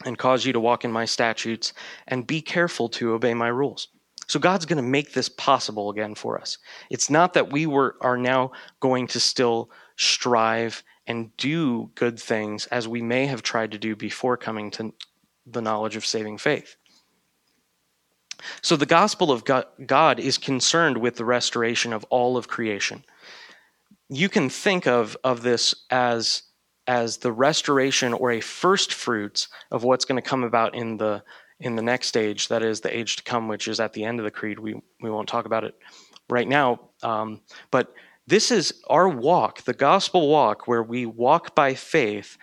[0.06, 1.74] and cause you to walk in my statutes
[2.08, 3.88] and be careful to obey my rules.
[4.28, 6.58] So God's going to make this possible again for us.
[6.90, 9.70] It's not that we were are now going to still
[10.02, 14.94] strive and do good things as we may have tried to do before coming to
[15.46, 16.76] the knowledge of saving faith.
[18.62, 19.44] So the gospel of
[19.86, 23.04] God is concerned with the restoration of all of creation.
[24.10, 26.44] You can think of, of this as,
[26.88, 31.24] as the restoration or a first fruits of what's going to come about in the
[31.60, 34.20] in the next age, that is the age to come, which is at the end
[34.20, 34.58] of the creed.
[34.58, 35.76] We we won't talk about it
[36.28, 37.94] right now, um, but
[38.28, 42.38] this is our walk, the gospel walk, where we walk by faith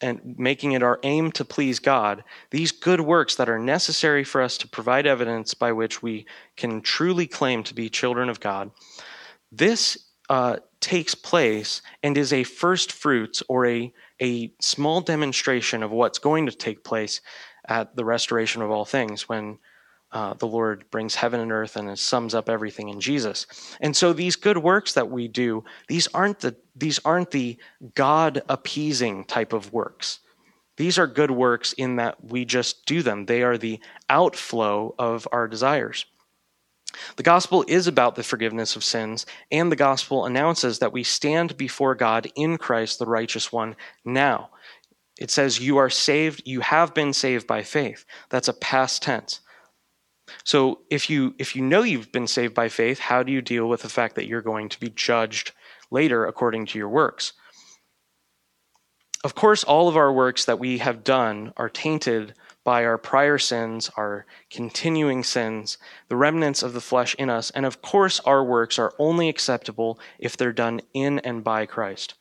[0.00, 2.24] and making it our aim to please God.
[2.50, 6.26] These good works that are necessary for us to provide evidence by which we
[6.56, 8.72] can truly claim to be children of God.
[9.50, 9.96] This
[10.28, 16.18] uh, takes place and is a first fruits or a, a small demonstration of what's
[16.18, 17.20] going to take place
[17.68, 19.58] at the restoration of all things when
[20.12, 23.46] uh, the Lord brings heaven and earth and sums up everything in Jesus.
[23.80, 27.58] And so these good works that we do, these aren't the these aren't the
[27.94, 30.20] God appeasing type of works.
[30.76, 33.26] These are good works in that we just do them.
[33.26, 36.06] They are the outflow of our desires.
[37.16, 41.56] The gospel is about the forgiveness of sins, and the gospel announces that we stand
[41.56, 44.50] before God in Christ, the righteous one, now.
[45.18, 48.04] It says, You are saved, you have been saved by faith.
[48.28, 49.40] That's a past tense.
[50.44, 53.68] So if you if you know you've been saved by faith, how do you deal
[53.68, 55.52] with the fact that you're going to be judged
[55.90, 57.32] later according to your works?
[59.24, 63.38] Of course, all of our works that we have done are tainted by our prior
[63.38, 65.78] sins, our continuing sins,
[66.08, 69.98] the remnants of the flesh in us, and of course, our works are only acceptable
[70.18, 72.14] if they're done in and by Christ.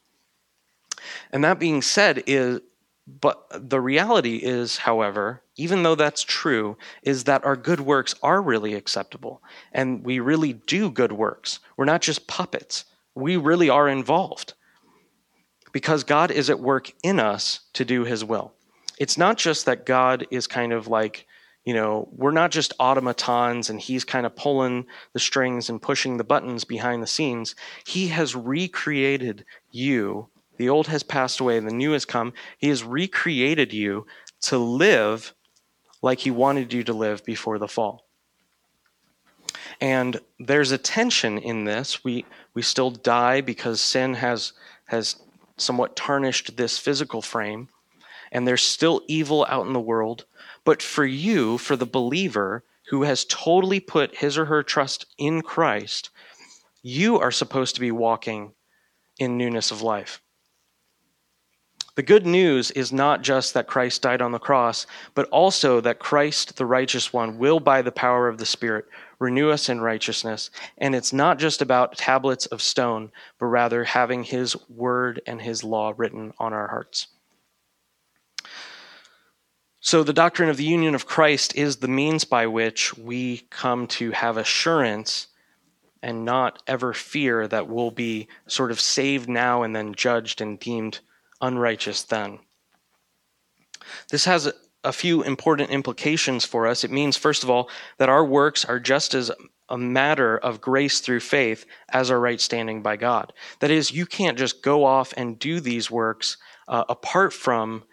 [1.31, 2.61] And that being said, is
[3.07, 8.41] but the reality is, however, even though that's true, is that our good works are
[8.41, 9.41] really acceptable.
[9.71, 11.59] And we really do good works.
[11.77, 12.85] We're not just puppets,
[13.15, 14.53] we really are involved.
[15.71, 18.53] Because God is at work in us to do his will.
[18.99, 21.25] It's not just that God is kind of like,
[21.63, 26.17] you know, we're not just automatons and he's kind of pulling the strings and pushing
[26.17, 27.55] the buttons behind the scenes.
[27.85, 30.27] He has recreated you
[30.61, 32.33] the old has passed away, the new has come.
[32.59, 34.05] He has recreated you
[34.41, 35.33] to live
[36.03, 38.05] like He wanted you to live before the fall.
[39.81, 42.03] And there's a tension in this.
[42.03, 44.53] We, we still die because sin has,
[44.85, 45.15] has
[45.57, 47.67] somewhat tarnished this physical frame,
[48.31, 50.25] and there's still evil out in the world.
[50.63, 55.41] But for you, for the believer who has totally put his or her trust in
[55.41, 56.11] Christ,
[56.83, 58.53] you are supposed to be walking
[59.17, 60.21] in newness of life.
[61.95, 65.99] The good news is not just that Christ died on the cross, but also that
[65.99, 68.85] Christ, the righteous one, will, by the power of the Spirit,
[69.19, 70.51] renew us in righteousness.
[70.77, 75.65] And it's not just about tablets of stone, but rather having His word and His
[75.65, 77.07] law written on our hearts.
[79.81, 83.87] So, the doctrine of the union of Christ is the means by which we come
[83.87, 85.27] to have assurance
[86.01, 90.59] and not ever fear that we'll be sort of saved now and then judged and
[90.59, 90.99] deemed
[91.41, 92.39] unrighteous then.
[94.09, 94.51] This has
[94.83, 96.83] a few important implications for us.
[96.83, 99.31] It means, first of all, that our works are just as
[99.69, 103.31] a matter of grace through faith as our right standing by God.
[103.59, 106.37] That is, you can't just go off and do these works
[106.67, 107.83] uh, apart from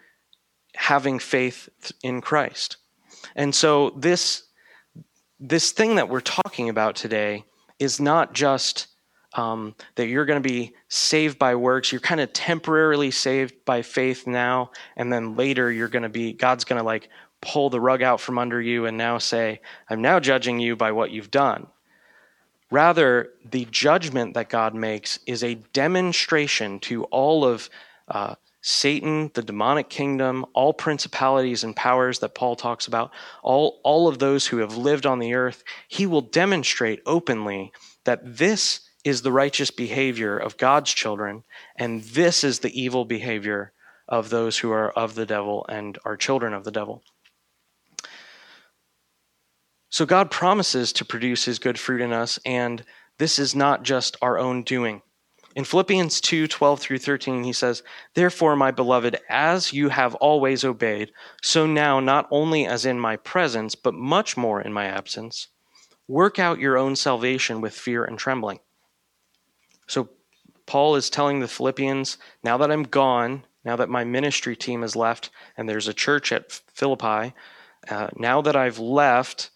[0.75, 1.69] having faith
[2.03, 2.77] in Christ.
[3.35, 4.43] And so this
[5.41, 7.45] this thing that we're talking about today
[7.79, 8.87] is not just
[9.33, 11.91] um, that you're going to be saved by works.
[11.91, 16.33] You're kind of temporarily saved by faith now, and then later you're going to be,
[16.33, 17.09] God's going to like
[17.41, 20.91] pull the rug out from under you and now say, I'm now judging you by
[20.91, 21.67] what you've done.
[22.71, 27.69] Rather, the judgment that God makes is a demonstration to all of
[28.07, 33.11] uh, Satan, the demonic kingdom, all principalities and powers that Paul talks about,
[33.41, 35.63] all, all of those who have lived on the earth.
[35.87, 37.71] He will demonstrate openly
[38.03, 41.43] that this is the righteous behavior of God's children,
[41.75, 43.71] and this is the evil behavior
[44.07, 47.03] of those who are of the devil and are children of the devil.
[49.89, 52.83] So God promises to produce his good fruit in us, and
[53.17, 55.01] this is not just our own doing.
[55.55, 57.81] In Philippians 2 12 through 13, he says,
[58.13, 63.15] Therefore, my beloved, as you have always obeyed, so now, not only as in my
[63.15, 65.47] presence, but much more in my absence,
[66.07, 68.59] work out your own salvation with fear and trembling.
[69.89, 70.07] So
[70.67, 74.95] Paul is telling the Philippians, now that I'm gone, now that my ministry team has
[74.95, 77.33] left, and there's a church at Philippi,
[77.89, 79.49] uh, now that I've left,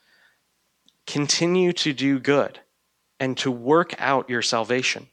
[1.06, 2.60] continue to do good
[3.20, 5.08] and to work out your salvation.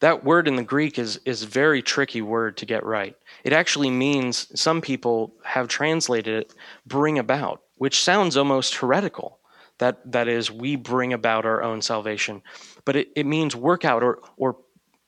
[0.00, 3.14] That word in the Greek is, is a very tricky word to get right.
[3.44, 6.54] It actually means, some people have translated it,
[6.86, 9.38] bring about, which sounds almost heretical.
[9.78, 12.42] That, that is, we bring about our own salvation
[12.84, 14.56] but it, it means work out or, or,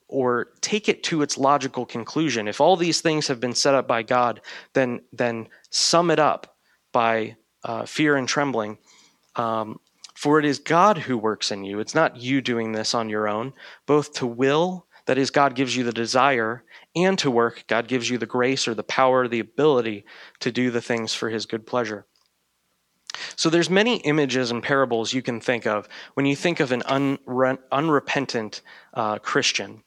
[0.07, 2.47] or take it to its logical conclusion.
[2.47, 4.41] If all these things have been set up by God,
[4.73, 6.55] then, then sum it up
[6.91, 8.77] by uh, fear and trembling.
[9.35, 9.79] Um,
[10.13, 11.79] for it is God who works in you.
[11.79, 13.53] It's not you doing this on your own,
[13.85, 16.63] both to will, that is, God gives you the desire,
[16.95, 20.05] and to work, God gives you the grace or the power, the ability
[20.39, 22.07] to do the things for his good pleasure.
[23.35, 26.81] So there's many images and parables you can think of when you think of an
[26.81, 28.61] unre- unrepentant
[28.93, 29.83] uh, Christian.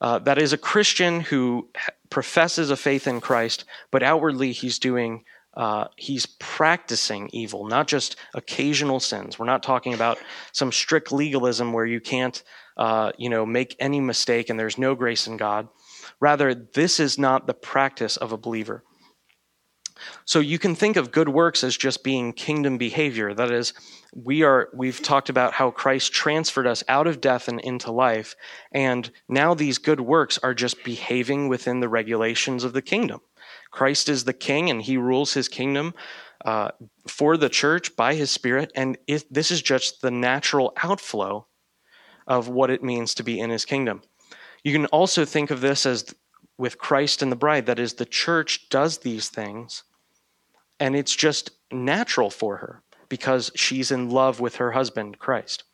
[0.00, 1.68] Uh, that is a Christian who
[2.10, 5.24] professes a faith in Christ, but outwardly he's doing
[5.58, 9.38] uh, he's practicing evil, not just occasional sins.
[9.38, 10.18] We're not talking about
[10.52, 12.40] some strict legalism where you can't,
[12.76, 15.66] uh, you know, make any mistake and there's no grace in God.
[16.20, 18.84] Rather, this is not the practice of a believer.
[20.24, 23.34] So you can think of good works as just being kingdom behavior.
[23.34, 23.72] That is,
[24.14, 28.34] we are we've talked about how Christ transferred us out of death and into life,
[28.72, 33.20] and now these good works are just behaving within the regulations of the kingdom.
[33.70, 35.94] Christ is the king and he rules his kingdom
[36.44, 36.70] uh,
[37.06, 38.72] for the church by his spirit.
[38.74, 41.46] And if, this is just the natural outflow
[42.26, 44.02] of what it means to be in his kingdom.
[44.62, 46.14] You can also think of this as
[46.58, 49.84] with Christ and the bride, that is, the church does these things
[50.80, 55.64] and it's just natural for her because she's in love with her husband, Christ.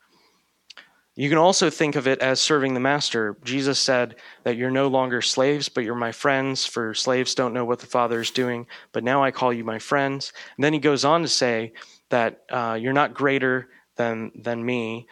[1.16, 3.36] You can also think of it as serving the master.
[3.44, 7.64] Jesus said that you're no longer slaves, but you're my friends, for slaves don't know
[7.64, 10.32] what the Father is doing, but now I call you my friends.
[10.56, 11.72] And then he goes on to say
[12.08, 15.06] that uh, you're not greater than, than me.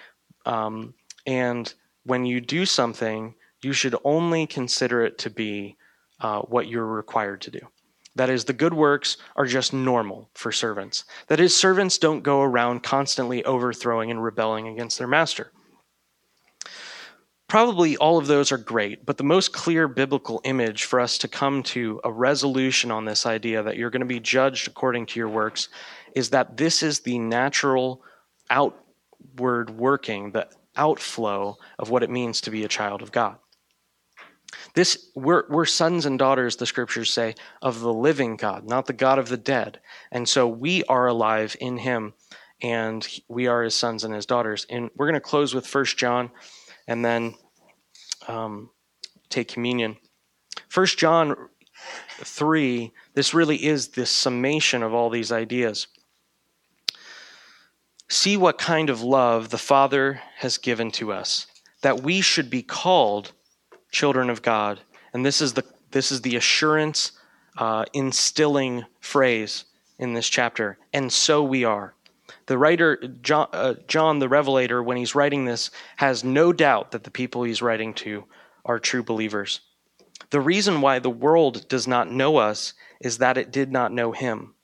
[0.45, 1.73] Um, and
[2.05, 5.77] when you do something, you should only consider it to be
[6.21, 7.61] uh, what you're required to do.
[8.15, 11.05] That is, the good works are just normal for servants.
[11.29, 15.51] That is, servants don't go around constantly overthrowing and rebelling against their master.
[17.49, 21.29] Probably all of those are great, but the most clear biblical image for us to
[21.29, 25.21] come to a resolution on this idea that you're going to be judged according to
[25.21, 25.69] your works
[26.15, 28.03] is that this is the natural
[28.49, 33.37] outward working, the outflow of what it means to be a child of God.
[34.75, 38.93] This we're, we're sons and daughters, the scriptures say, of the living God, not the
[38.93, 39.81] God of the dead.
[40.11, 42.15] And so we are alive in him
[42.63, 44.67] and we are his sons and his daughters.
[44.71, 46.31] And we're going to close with First John
[46.87, 47.35] and then
[48.29, 48.71] um,
[49.29, 49.97] take communion.
[50.69, 51.35] First John
[52.19, 55.89] 3, this really is the summation of all these ideas.
[58.09, 61.47] See what kind of love the Father has given to us,
[61.81, 63.33] that we should be called
[63.93, 64.81] children of God.
[65.15, 67.13] And this is the, this is the assurance
[67.57, 69.67] uh, instilling phrase
[69.99, 70.79] in this chapter.
[70.93, 71.95] And so we are.
[72.47, 77.05] The writer, John, uh, John, the Revelator, when he's writing this, has no doubt that
[77.05, 78.25] the people he's writing to
[78.65, 79.61] are true believers.
[80.31, 84.13] The reason why the world does not know us is that it did not know
[84.13, 84.55] him.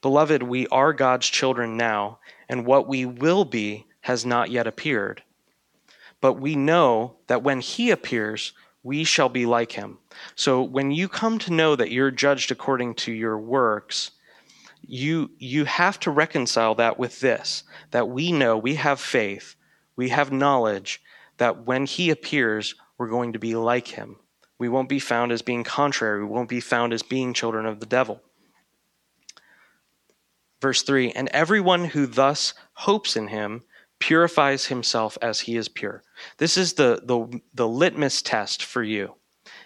[0.00, 5.22] Beloved, we are God's children now, and what we will be has not yet appeared.
[6.20, 8.52] But we know that when he appears,
[8.82, 9.98] we shall be like him.
[10.34, 14.12] So when you come to know that you're judged according to your works,
[14.82, 19.54] you you have to reconcile that with this that we know we have faith
[20.00, 21.02] we have knowledge
[21.36, 24.16] that when he appears we're going to be like him.
[24.58, 26.20] We won't be found as being contrary.
[26.20, 28.22] We won't be found as being children of the devil.
[30.62, 33.62] Verse 3 and everyone who thus hopes in him
[34.00, 36.02] purifies himself as he is pure.
[36.38, 39.14] This is the the, the litmus test for you.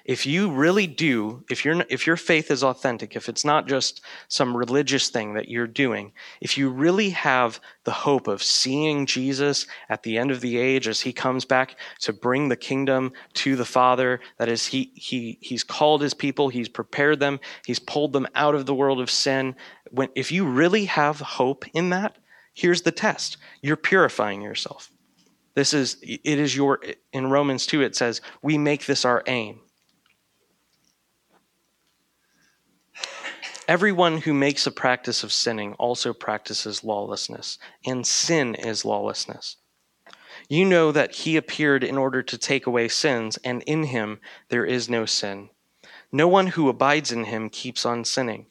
[0.05, 4.03] If you really do if your if your faith is authentic if it's not just
[4.28, 6.12] some religious thing that you're doing
[6.43, 10.89] if you really have the hope of seeing Jesus at the end of the age
[10.89, 15.39] as he comes back to bring the kingdom to the father that is he he
[15.41, 19.11] he's called his people he's prepared them he's pulled them out of the world of
[19.11, 19.57] sin
[19.91, 22.18] when if you really have hope in that
[22.55, 24.91] here's the test you're purifying yourself
[25.55, 26.81] this is it is your
[27.13, 29.61] in Romans 2 it says we make this our aim
[33.67, 39.57] Everyone who makes a practice of sinning also practices lawlessness, and sin is lawlessness.
[40.51, 44.67] You know that he appeared in order to take away sins, and in him there
[44.67, 45.49] is no sin.
[46.13, 48.49] No one who abides in him keeps on sinning.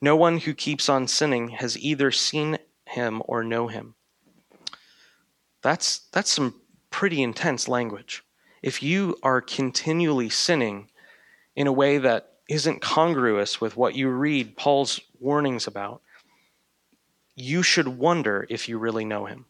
[0.00, 2.56] No one who keeps on sinning has either seen
[2.94, 3.94] him or know him.
[5.62, 8.22] That's, that's some pretty intense language.
[8.62, 10.90] If you are continually sinning
[11.54, 16.02] in a way that isn't congruous with what you read Paul's warnings about,
[17.34, 19.46] you should wonder if you really know him.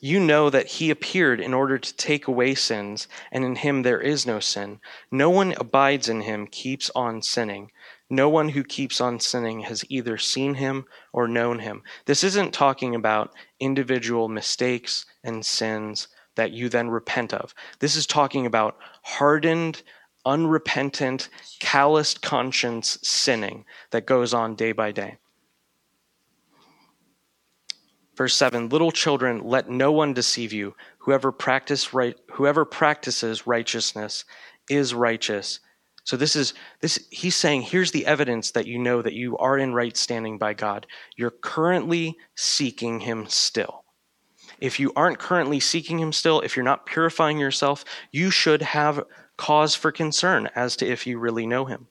[0.00, 4.00] You know that he appeared in order to take away sins, and in him there
[4.00, 4.80] is no sin.
[5.10, 7.70] No one abides in him keeps on sinning.
[8.10, 11.82] No one who keeps on sinning has either seen him or known him.
[12.04, 17.54] This isn't talking about individual mistakes and sins that you then repent of.
[17.78, 19.82] This is talking about hardened,
[20.26, 21.28] unrepentant,
[21.60, 25.18] calloused conscience sinning that goes on day by day.
[28.16, 30.74] Verse 7 Little children, let no one deceive you.
[30.98, 34.24] Whoever, practice right, whoever practices righteousness
[34.68, 35.60] is righteous.
[36.04, 39.58] So this is this he's saying here's the evidence that you know that you are
[39.58, 40.86] in right standing by God.
[41.16, 43.84] You're currently seeking him still.
[44.60, 49.04] If you aren't currently seeking him still, if you're not purifying yourself, you should have
[49.36, 51.88] cause for concern as to if you really know him.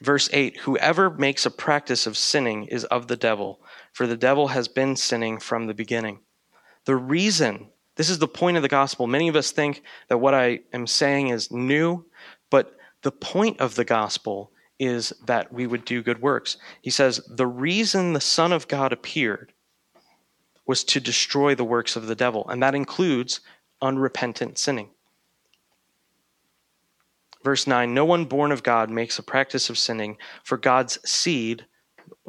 [0.00, 3.60] Verse 8 Whoever makes a practice of sinning is of the devil,
[3.92, 6.20] for the devil has been sinning from the beginning.
[6.86, 9.06] The reason, this is the point of the gospel.
[9.06, 12.06] Many of us think that what I am saying is new,
[13.02, 16.56] the point of the gospel is that we would do good works.
[16.80, 19.52] He says, The reason the Son of God appeared
[20.66, 23.40] was to destroy the works of the devil, and that includes
[23.82, 24.90] unrepentant sinning.
[27.42, 31.66] Verse 9 No one born of God makes a practice of sinning, for God's seed,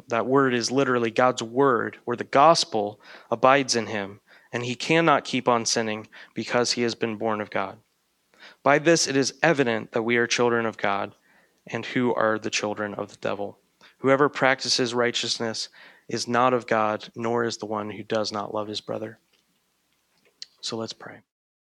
[0.08, 3.00] that word is literally God's word, where the gospel
[3.30, 4.20] abides in him,
[4.52, 7.78] and he cannot keep on sinning because he has been born of God.
[8.62, 11.14] By this it is evident that we are children of God,
[11.66, 13.58] and who are the children of the devil.
[13.98, 15.68] Whoever practices righteousness
[16.08, 19.18] is not of God, nor is the one who does not love his brother.
[20.60, 21.20] So let's pray.